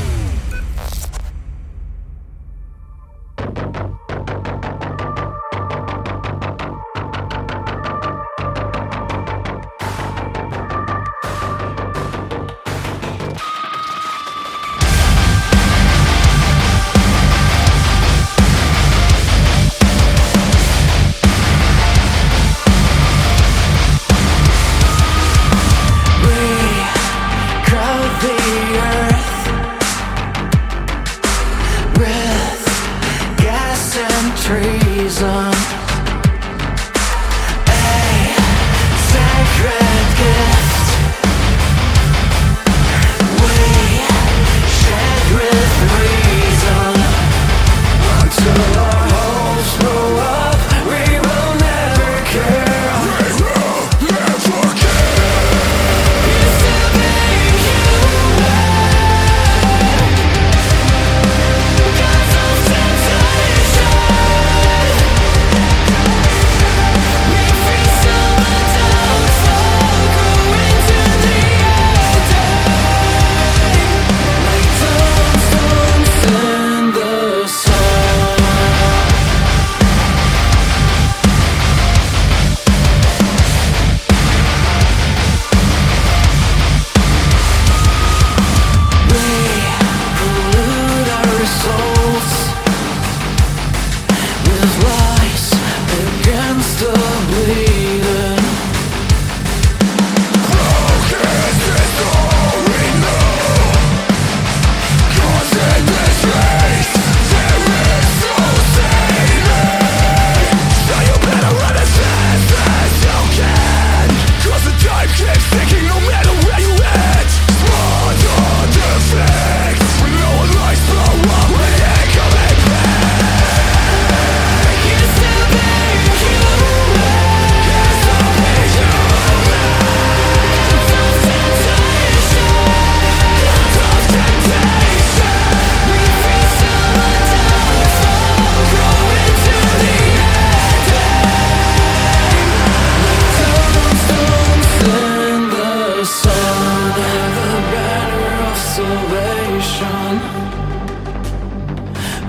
Salvation. 148.85 150.13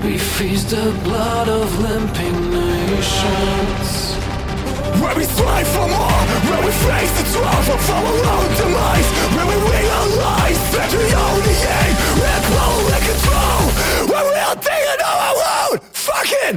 We 0.04 0.18
feast 0.18 0.70
the 0.70 0.88
blood 1.04 1.48
of 1.48 1.66
limping 1.80 2.38
nations. 2.50 3.88
Where 5.00 5.14
we 5.14 5.24
strive 5.24 5.68
for 5.68 5.88
more 5.96 6.22
Where 6.48 6.62
we 6.64 6.72
face 6.88 7.12
the 7.18 7.24
truth 7.32 7.68
of 7.76 7.90
our 7.96 8.14
own 8.34 8.48
demise 8.60 9.08
Where 9.34 9.48
we 9.52 9.56
realize 9.76 10.60
that 10.74 10.90
we 10.98 11.06
only 11.28 11.56
aim 11.80 11.94
We're 12.20 12.42
global 12.48 13.00
control 13.10 13.62
Where 14.10 14.26
we 14.30 14.36
are 14.48 14.56
taking 14.56 15.00
our 15.04 15.36
own 15.60 15.76
Fucking 15.92 16.56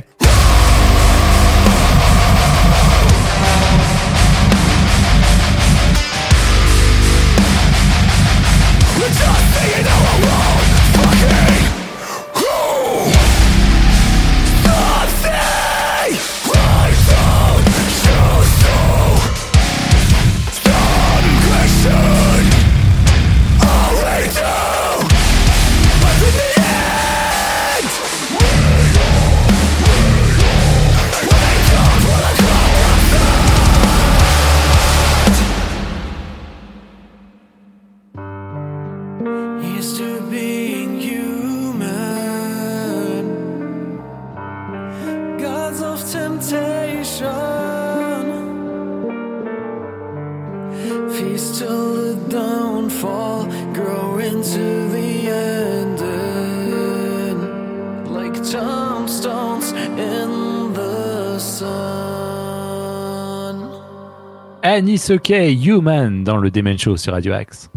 Anis 64.90 65.12
OK, 65.12 65.30
Human 65.30 66.24
dans 66.24 66.38
le 66.38 66.50
Demen 66.50 66.76
Show 66.76 66.98
sur 66.98 67.14
Radio 67.14 67.34
Axe. 67.34 67.70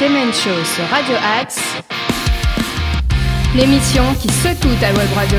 Demen 0.00 0.32
Show 0.32 0.64
sur 0.64 0.84
Radio 0.90 1.14
Axe, 1.40 1.80
l'émission 3.54 4.02
qui 4.20 4.28
secoue 4.28 4.74
ta 4.80 4.88
web 4.88 5.08
radio. 5.14 5.38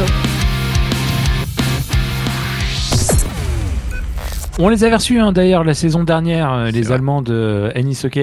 On 4.59 4.69
les 4.69 4.85
avait 4.85 4.95
reçus 4.95 5.19
hein, 5.19 5.33
d'ailleurs 5.33 5.65
la 5.65 5.73
saison 5.73 6.05
dernière, 6.05 6.53
euh, 6.53 6.71
les 6.71 6.83
vrai. 6.83 6.95
Allemands 6.95 7.21
de 7.21 7.69
Anis 7.75 8.05
OK. 8.05 8.17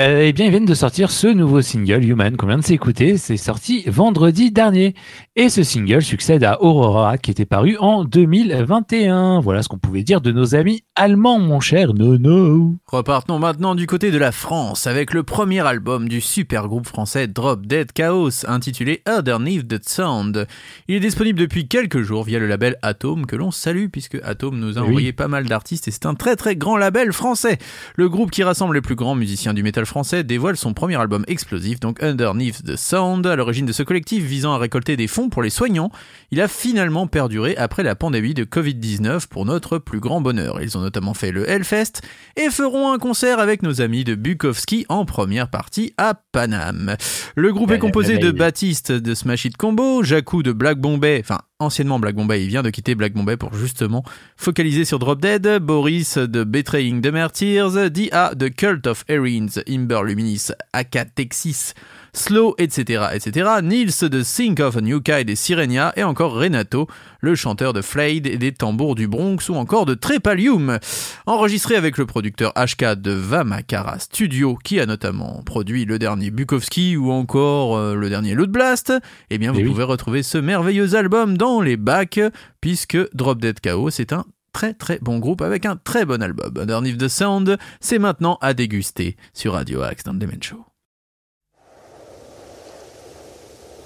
Euh, 0.00 0.22
eh 0.26 0.32
bien, 0.32 0.46
ils 0.46 0.50
viennent 0.50 0.64
de 0.64 0.74
sortir 0.74 1.12
ce 1.12 1.28
nouveau 1.28 1.62
single, 1.62 2.04
Human, 2.04 2.36
qu'on 2.36 2.48
vient 2.48 2.58
de 2.58 2.64
s'écouter. 2.64 3.16
C'est 3.16 3.36
sorti 3.36 3.84
vendredi 3.86 4.50
dernier. 4.50 4.92
Et 5.36 5.48
ce 5.48 5.62
single 5.62 6.02
succède 6.02 6.42
à 6.42 6.60
Aurora, 6.62 7.16
qui 7.16 7.30
était 7.30 7.44
paru 7.44 7.76
en 7.78 8.02
2021. 8.04 9.38
Voilà 9.38 9.62
ce 9.62 9.68
qu'on 9.68 9.78
pouvait 9.78 10.02
dire 10.02 10.20
de 10.20 10.32
nos 10.32 10.56
amis 10.56 10.82
allemands, 10.96 11.38
mon 11.38 11.60
cher 11.60 11.94
Nono. 11.94 12.74
Repartons 12.86 13.38
maintenant 13.38 13.76
du 13.76 13.86
côté 13.86 14.10
de 14.10 14.18
la 14.18 14.32
France 14.32 14.88
avec 14.88 15.14
le 15.14 15.22
premier 15.22 15.60
album 15.60 16.08
du 16.08 16.20
super 16.20 16.66
groupe 16.66 16.88
français 16.88 17.28
Drop 17.28 17.64
Dead 17.64 17.92
Chaos 17.92 18.44
intitulé 18.48 19.00
Underneath 19.06 19.68
the 19.68 19.88
Sound. 19.88 20.48
Il 20.88 20.96
est 20.96 21.00
disponible 21.00 21.38
depuis 21.38 21.68
quelques 21.68 22.02
jours 22.02 22.24
via 22.24 22.40
le 22.40 22.48
label 22.48 22.76
Atom 22.82 23.26
que 23.26 23.36
l'on 23.36 23.52
salue 23.52 23.86
puisque 23.92 24.18
Atom 24.24 24.58
nous 24.58 24.76
a 24.76 24.80
Oui. 24.82 24.88
envoyé 24.88 25.12
pas 25.12 25.28
mal 25.28 25.44
d'artistes 25.44 25.86
et 25.86 25.92
c'est 25.92 26.06
un 26.06 26.14
très 26.14 26.34
très 26.34 26.56
grand 26.56 26.76
label 26.76 27.12
français. 27.12 27.58
Le 27.94 28.08
groupe 28.08 28.32
qui 28.32 28.42
rassemble 28.42 28.74
les 28.74 28.80
plus 28.82 28.96
grands 28.96 29.14
musiciens 29.14 29.54
du 29.54 29.62
métal 29.62 29.83
metal 29.84 29.86
français 29.86 30.24
dévoile 30.24 30.56
son 30.56 30.72
premier 30.72 30.96
album 30.96 31.24
explosif, 31.28 31.78
donc 31.78 32.02
Underneath 32.02 32.64
the 32.64 32.76
Sound. 32.76 33.26
À 33.26 33.36
l'origine 33.36 33.66
de 33.66 33.72
ce 33.72 33.82
collectif 33.82 34.24
visant 34.24 34.54
à 34.54 34.58
récolter 34.58 34.96
des 34.96 35.06
fonds 35.06 35.28
pour 35.28 35.42
les 35.42 35.50
soignants, 35.50 35.90
il 36.30 36.40
a 36.40 36.48
finalement 36.48 37.06
perduré 37.06 37.54
après 37.56 37.82
la 37.82 37.94
pandémie 37.94 38.34
de 38.34 38.44
Covid-19 38.44 39.28
pour 39.28 39.44
notre 39.44 39.78
plus 39.78 40.00
grand 40.00 40.20
bonheur. 40.20 40.62
Ils 40.62 40.76
ont 40.78 40.80
notamment 40.80 41.14
fait 41.14 41.32
le 41.32 41.48
Hellfest 41.48 42.00
et 42.36 42.50
feront 42.50 42.92
un 42.92 42.98
concert 42.98 43.38
avec 43.38 43.62
nos 43.62 43.80
amis 43.80 44.04
de 44.04 44.14
Bukowski 44.14 44.86
en 44.88 45.04
première 45.04 45.48
partie 45.48 45.92
à 45.98 46.14
Paname. 46.32 46.96
Le 47.36 47.52
groupe 47.52 47.70
est 47.70 47.78
composé 47.78 48.18
de 48.18 48.30
Baptiste 48.30 48.90
de 48.90 49.14
Smash 49.14 49.44
It 49.44 49.56
Combo, 49.56 50.02
Jacou 50.02 50.42
de 50.42 50.52
Black 50.52 50.78
Bombay, 50.78 51.20
enfin 51.22 51.40
anciennement 51.60 51.98
Black 51.98 52.16
Bombay, 52.16 52.42
il 52.44 52.48
vient 52.48 52.62
de 52.62 52.70
quitter 52.70 52.94
Black 52.94 53.12
Bombay 53.12 53.36
pour 53.36 53.54
justement 53.54 54.04
focaliser 54.36 54.84
sur 54.84 54.98
Drop 54.98 55.20
Dead, 55.20 55.58
Boris 55.60 56.18
de 56.18 56.44
Betraying 56.44 57.00
the 57.00 57.08
Martyrs, 57.08 57.90
D.A. 57.90 58.34
de 58.34 58.48
Cult 58.48 58.86
of 58.86 59.04
Erin, 59.08 59.46
Imber 59.68 60.00
Luminis, 60.04 60.48
Aka 60.72 61.04
Texas, 61.04 61.74
Slow, 62.14 62.54
etc., 62.58 63.06
etc., 63.12 63.50
Nils 63.62 64.08
de 64.08 64.22
Think 64.22 64.60
of 64.60 64.76
a 64.76 64.80
New 64.80 65.00
Kai 65.00 65.24
des 65.24 65.36
Sirenia, 65.36 65.92
et 65.96 66.04
encore 66.04 66.34
Renato, 66.34 66.86
le 67.20 67.34
chanteur 67.34 67.72
de 67.72 67.82
Flayed 67.82 68.26
et 68.26 68.38
des 68.38 68.52
tambours 68.52 68.94
du 68.94 69.08
Bronx, 69.08 69.48
ou 69.48 69.54
encore 69.56 69.84
de 69.86 69.94
Trepalium. 69.94 70.78
Enregistré 71.26 71.76
avec 71.76 71.98
le 71.98 72.06
producteur 72.06 72.52
HK 72.54 72.94
de 72.94 73.10
Vamakara 73.12 73.98
Studio, 73.98 74.56
qui 74.62 74.80
a 74.80 74.86
notamment 74.86 75.42
produit 75.44 75.84
le 75.84 75.98
dernier 75.98 76.30
Bukowski 76.30 76.96
ou 76.96 77.10
encore 77.10 77.76
euh, 77.76 77.94
le 77.94 78.08
dernier 78.08 78.34
Loot 78.34 78.50
Blast, 78.50 78.92
eh 79.30 79.38
bien 79.38 79.52
vous 79.52 79.60
Eh 79.60 79.64
oui. 79.64 79.70
pouvez 79.70 79.84
retrouver 79.84 80.22
ce 80.22 80.38
merveilleux 80.38 80.94
album 80.94 81.36
dans 81.36 81.60
les 81.60 81.76
bacs, 81.76 82.20
puisque 82.60 82.98
Drop 83.14 83.40
Dead 83.40 83.58
KO, 83.60 83.90
c'est 83.90 84.12
un 84.12 84.24
très 84.52 84.72
très 84.72 84.98
bon 85.00 85.18
groupe 85.18 85.42
avec 85.42 85.66
un 85.66 85.74
très 85.76 86.04
bon 86.04 86.22
album. 86.22 86.52
Underneath 86.56 86.98
the 86.98 87.08
Sound, 87.08 87.58
c'est 87.80 87.98
maintenant 87.98 88.38
à 88.40 88.54
déguster 88.54 89.16
sur 89.32 89.54
Radio 89.54 89.82
Axe 89.82 90.04
dans 90.04 90.12
le 90.12 90.18
Demen 90.20 90.40
Show. 90.42 90.64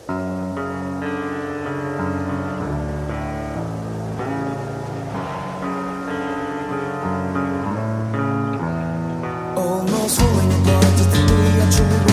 Almost 0.09 0.25
falling 10.19 10.53
apart 10.53 10.97
the 10.97 11.05
day 11.13 11.61
I 11.61 11.71
truly 11.71 12.08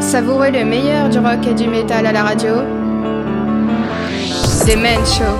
Savourez 0.00 0.50
le 0.50 0.64
meilleur 0.64 1.08
du 1.08 1.18
rock 1.18 1.46
et 1.46 1.54
du 1.54 1.66
métal 1.66 2.06
à 2.06 2.12
la 2.12 2.22
radio. 2.22 2.56
The 4.66 4.76
Men 4.76 5.04
Show. 5.06 5.34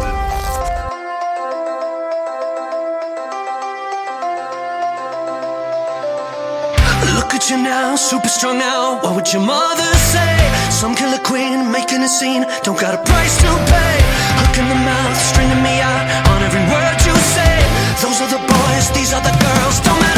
Look 7.14 7.34
at 7.34 7.48
you 7.50 7.58
now, 7.58 7.96
super 7.96 8.28
strong 8.28 8.58
now. 8.58 9.00
What 9.02 9.14
would 9.14 9.32
your 9.32 9.42
mother 9.42 9.94
say? 10.12 10.36
Some 10.70 10.94
killer 10.94 11.18
queen 11.24 11.70
making 11.70 12.02
a 12.02 12.08
scene, 12.08 12.44
don't 12.64 12.78
got 12.78 12.94
a 12.94 12.98
price 12.98 13.36
to 13.42 13.48
pay. 13.72 13.96
Hook 14.40 14.58
in 14.58 14.68
the 14.68 14.74
mouth, 14.74 15.16
stringing 15.16 15.62
me 15.62 15.80
out 15.80 16.04
on 16.30 16.42
every 16.42 16.64
word 16.72 16.98
you 17.06 17.14
say. 17.34 17.56
Those 18.02 18.20
are 18.22 18.30
the 18.30 18.42
boys, 18.46 18.90
these 18.92 19.12
are 19.12 19.22
the 19.22 19.36
girls, 19.38 19.80
don't 19.80 20.00
matter 20.00 20.17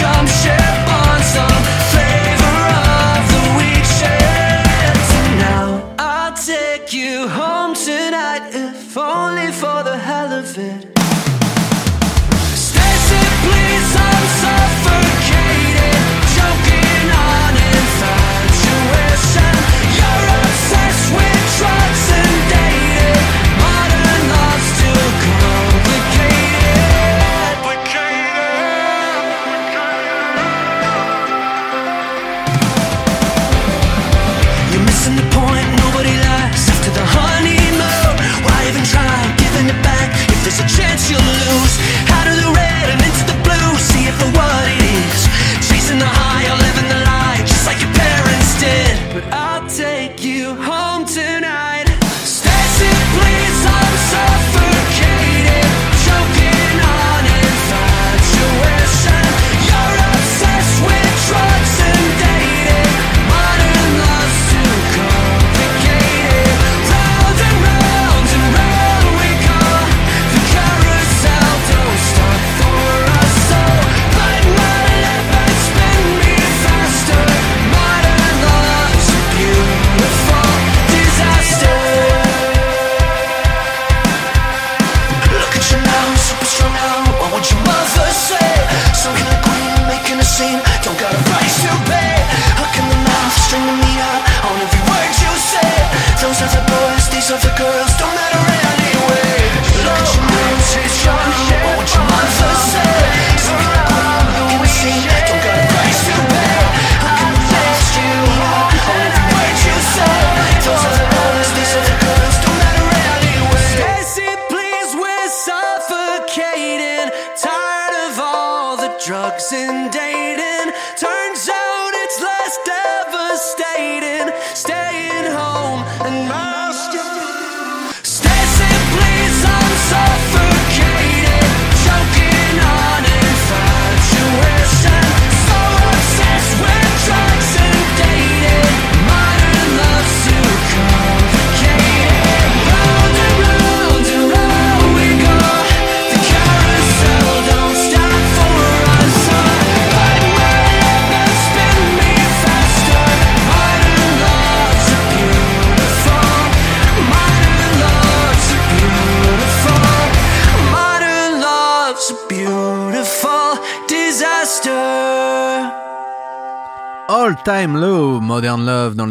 jump 0.00 0.26
ship 0.28 0.89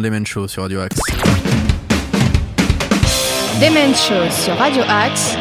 le 0.00 0.02
Demen 0.02 0.26
Show 0.26 0.48
sur 0.48 0.62
Radio 0.62 0.80
Axe. 0.80 0.98
Demen 3.60 3.94
Show 3.94 4.30
sur 4.30 4.56
Radio 4.56 4.82
Axe, 4.88 5.36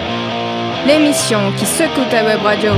l'émission 0.86 1.40
qui 1.58 1.66
secoue 1.66 2.04
ta 2.12 2.26
web 2.26 2.42
radio. 2.44 2.74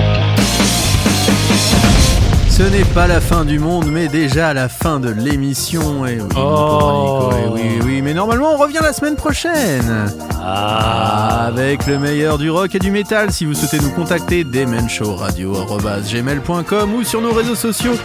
Ce 2.49 2.61
n'est 2.63 2.84
pas 2.93 3.07
la 3.07 3.19
fin 3.19 3.43
du 3.45 3.57
monde, 3.57 3.88
mais 3.91 4.07
déjà 4.07 4.53
la 4.53 4.69
fin 4.69 4.99
de 4.99 5.09
l'émission. 5.09 6.05
Et 6.05 6.21
oui, 6.21 6.27
mon 6.36 6.39
Oh. 6.39 7.32
et 7.34 7.47
oui, 7.51 7.79
oui, 7.84 8.03
mais 8.03 8.13
normalement 8.13 8.53
on 8.53 8.57
revient 8.57 8.77
la 8.82 8.93
semaine 8.93 9.15
prochaine. 9.15 10.05
Ah. 10.39 11.45
Avec 11.47 11.88
le 11.88 11.97
meilleur 11.97 12.38
du 12.38 12.51
rock 12.51 12.75
et 12.75 12.79
du 12.79 12.91
métal. 12.91 13.32
Si 13.32 13.45
vous 13.45 13.55
souhaitez 13.55 13.79
nous 13.79 13.89
contacter, 13.91 14.43
demenshowradio.gmail.com 14.43 16.93
ou 16.93 17.03
sur 17.03 17.21
nos 17.21 17.34
réseaux 17.34 17.55
sociaux. 17.55 17.95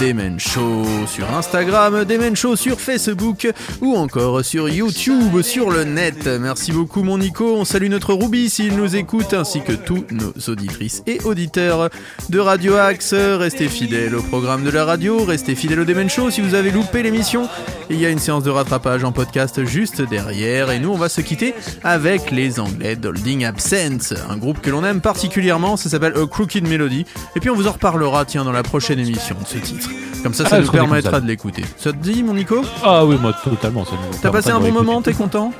Demen 0.00 0.38
Show 0.38 0.84
sur 1.06 1.30
Instagram, 1.34 2.04
Demen 2.04 2.34
Show 2.34 2.56
sur 2.56 2.80
Facebook 2.80 3.48
ou 3.80 3.94
encore 3.94 4.44
sur 4.44 4.68
YouTube, 4.68 5.42
sur 5.42 5.70
le 5.70 5.84
net. 5.84 6.26
Merci 6.40 6.72
beaucoup 6.72 7.02
mon 7.02 7.18
Nico, 7.18 7.56
on 7.56 7.64
salue 7.64 7.88
notre 7.88 8.14
Ruby 8.14 8.50
s'il 8.50 8.76
nous 8.76 8.96
écoute 8.96 9.34
ainsi 9.34 9.62
que 9.62 9.72
tous 9.72 10.04
nos 10.10 10.32
auditrices 10.48 11.02
et 11.06 11.20
auditeurs 11.24 11.90
de 12.28 12.38
Radio 12.38 12.76
Axe. 12.76 13.14
Restez 13.14 13.68
fidèles 13.68 14.14
au 14.14 14.22
programme 14.22 14.64
de 14.64 14.70
la 14.70 14.84
radio, 14.84 15.24
restez 15.24 15.54
fidèles 15.54 15.80
au 15.80 15.84
Demen 15.84 16.08
Show 16.08 16.30
si 16.30 16.40
vous 16.40 16.54
avez 16.54 16.70
loupé 16.70 17.02
l'émission. 17.02 17.48
Il 17.90 18.00
y 18.00 18.06
a 18.06 18.10
une 18.10 18.18
séance 18.18 18.44
de 18.44 18.50
rattrapage 18.50 19.04
en 19.04 19.12
podcast 19.12 19.64
juste 19.64 20.02
derrière 20.02 20.70
et 20.70 20.78
nous 20.78 20.90
on 20.90 20.96
va 20.98 21.08
se 21.08 21.20
quitter 21.20 21.54
avec 21.82 22.30
les 22.30 22.58
Anglais 22.58 22.96
d'Holding 22.96 23.44
Absence, 23.44 24.14
un 24.28 24.36
groupe 24.36 24.60
que 24.60 24.70
l'on 24.70 24.84
aime 24.84 25.00
particulièrement, 25.00 25.76
ça 25.76 25.90
s'appelle 25.90 26.14
Crooked 26.30 26.66
Melody 26.66 27.04
et 27.36 27.40
puis 27.40 27.50
on 27.50 27.54
vous 27.54 27.66
en 27.66 27.72
reparlera 27.72 28.24
tiens 28.24 28.44
dans 28.44 28.52
la 28.52 28.62
prochaine 28.62 28.98
émission 28.98 29.36
de 29.40 29.46
ce 29.46 29.58
titre. 29.58 29.83
Comme 30.22 30.34
ça, 30.34 30.44
ça 30.46 30.56
Ah, 30.56 30.60
nous 30.60 30.70
permettra 30.70 31.20
de 31.20 31.26
l'écouter. 31.26 31.62
Ça 31.76 31.92
te 31.92 31.98
dit, 31.98 32.22
mon 32.22 32.34
Nico? 32.34 32.62
Ah 32.82 33.04
oui, 33.04 33.16
moi 33.20 33.34
totalement. 33.44 33.84
T'as 34.22 34.30
passé 34.30 34.50
un 34.50 34.60
bon 34.60 34.72
moment? 34.72 35.02
T'es 35.02 35.12
content? 35.12 35.52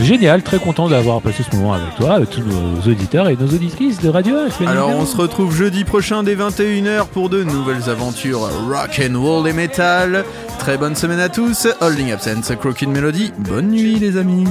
Génial, 0.00 0.42
très 0.42 0.58
content 0.58 0.88
d'avoir 0.88 1.20
passé 1.20 1.42
ce 1.48 1.54
moment 1.54 1.74
avec 1.74 1.94
toi, 1.96 2.14
avec 2.14 2.30
tous 2.30 2.40
nos 2.40 2.90
auditeurs 2.90 3.28
et 3.28 3.36
nos 3.36 3.46
auditrices 3.46 4.00
de 4.00 4.08
Radio 4.08 4.36
bien 4.58 4.68
Alors, 4.70 4.88
on 4.88 5.04
se 5.04 5.16
retrouve 5.16 5.54
jeudi 5.54 5.84
prochain 5.84 6.22
dès 6.22 6.34
21h 6.34 7.06
pour 7.06 7.28
de 7.28 7.44
nouvelles 7.44 7.90
aventures 7.90 8.48
rock 8.68 9.00
and 9.00 9.20
roll 9.20 9.46
et 9.46 9.52
metal. 9.52 10.24
Très 10.58 10.78
bonne 10.78 10.96
semaine 10.96 11.20
à 11.20 11.28
tous. 11.28 11.68
Holding 11.80 12.10
Absence, 12.10 12.52
Crooked 12.58 12.88
Melody. 12.88 13.32
Bonne 13.38 13.68
nuit, 13.68 13.96
les 13.98 14.16
amis. 14.16 14.44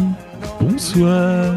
Bonsoir. 0.61 1.53